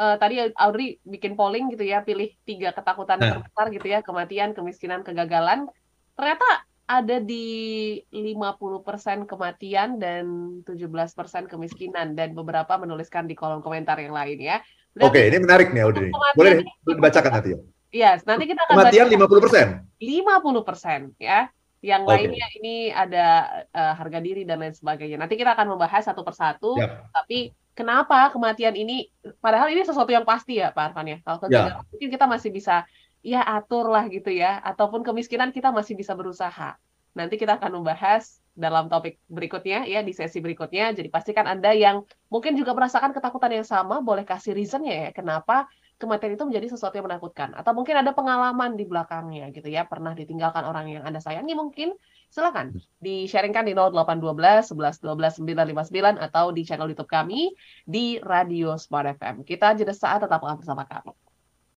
uh, 0.00 0.16
tadi 0.16 0.40
Audrey 0.56 0.96
bikin 1.04 1.36
polling 1.36 1.68
gitu 1.68 1.84
ya, 1.84 2.00
pilih 2.00 2.32
tiga 2.48 2.72
ketakutan 2.72 3.20
nah. 3.20 3.36
terbesar 3.36 3.66
gitu 3.68 3.86
ya, 3.88 4.00
kematian, 4.00 4.56
kemiskinan, 4.56 5.04
kegagalan. 5.04 5.68
Ternyata 6.16 6.64
ada 6.90 7.22
di 7.22 7.46
50% 8.10 9.30
kematian 9.30 10.02
dan 10.02 10.24
17% 10.66 11.46
kemiskinan 11.46 12.18
dan 12.18 12.34
beberapa 12.34 12.74
menuliskan 12.82 13.30
di 13.30 13.38
kolom 13.38 13.62
komentar 13.62 14.00
yang 14.02 14.10
lain 14.10 14.40
ya. 14.42 14.58
Oke, 14.98 15.20
ini 15.30 15.38
menarik 15.38 15.70
nih 15.70 15.82
Audrey. 15.86 16.10
Boleh 16.34 16.66
dibacakan 16.82 17.30
nanti 17.30 17.54
ya. 17.54 17.58
Iya, 17.90 18.10
yes, 18.14 18.20
nanti 18.22 18.46
kita 18.46 18.62
akan 18.66 18.74
kematian 18.74 19.06
baca 19.10 19.26
50%. 19.98 19.98
50% 19.98 21.22
ya. 21.22 21.50
Yang 21.80 22.02
okay. 22.04 22.12
lainnya 22.12 22.46
ini 22.60 22.76
ada 22.92 23.26
uh, 23.72 23.94
harga 23.96 24.18
diri 24.20 24.44
dan 24.44 24.60
lain 24.60 24.76
sebagainya. 24.76 25.16
Nanti 25.16 25.34
kita 25.34 25.56
akan 25.56 25.74
membahas 25.74 26.06
satu 26.06 26.20
persatu, 26.20 26.76
yep. 26.76 27.08
tapi 27.10 27.56
kenapa 27.72 28.28
kematian 28.36 28.76
ini 28.76 29.08
padahal 29.40 29.72
ini 29.72 29.80
sesuatu 29.80 30.12
yang 30.12 30.28
pasti 30.28 30.60
ya 30.60 30.74
Pak 30.76 30.92
Arfan 30.92 31.08
ya. 31.08 31.18
Kalau 31.24 31.38
kegagalan 31.40 31.80
ya. 31.80 31.88
mungkin 31.88 32.08
kita 32.12 32.26
masih 32.28 32.50
bisa 32.52 32.74
ya 33.20 33.40
atur 33.44 33.88
lah 33.88 34.04
gitu 34.08 34.32
ya 34.32 34.60
ataupun 34.64 35.04
kemiskinan 35.04 35.50
kita 35.56 35.72
masih 35.72 35.96
bisa 35.96 36.12
berusaha. 36.12 36.76
Nanti 37.16 37.40
kita 37.40 37.56
akan 37.56 37.80
membahas 37.80 38.39
dalam 38.54 38.90
topik 38.90 39.22
berikutnya 39.30 39.86
ya 39.86 40.02
di 40.02 40.12
sesi 40.12 40.42
berikutnya. 40.42 40.92
Jadi 40.92 41.08
pastikan 41.08 41.46
Anda 41.46 41.72
yang 41.72 42.02
mungkin 42.28 42.58
juga 42.58 42.74
merasakan 42.76 43.14
ketakutan 43.14 43.50
yang 43.62 43.66
sama 43.66 44.02
boleh 44.02 44.26
kasih 44.26 44.52
reasonnya 44.52 45.08
ya 45.08 45.10
kenapa 45.14 45.70
kematian 46.00 46.32
itu 46.34 46.44
menjadi 46.48 46.66
sesuatu 46.72 46.96
yang 46.96 47.06
menakutkan. 47.06 47.52
Atau 47.54 47.76
mungkin 47.76 48.00
ada 48.00 48.10
pengalaman 48.16 48.74
di 48.74 48.84
belakangnya 48.88 49.52
gitu 49.52 49.68
ya 49.68 49.84
pernah 49.84 50.16
ditinggalkan 50.16 50.64
orang 50.64 50.90
yang 50.90 51.02
anda 51.06 51.20
sayangi 51.22 51.52
mungkin. 51.54 51.94
Silakan 52.30 52.78
di 53.02 53.26
sharingkan 53.26 53.66
di 53.66 53.74
0812 53.74 54.70
11 54.70 55.02
12 55.02 55.42
959 55.42 56.26
atau 56.30 56.54
di 56.54 56.62
channel 56.62 56.94
YouTube 56.94 57.10
kami 57.10 57.50
di 57.82 58.22
Radio 58.22 58.78
Smart 58.78 59.18
FM 59.18 59.42
kita 59.42 59.74
jeda 59.74 59.90
saat 59.90 60.22
tetap 60.22 60.38
bersama 60.38 60.86
kami 60.86 61.10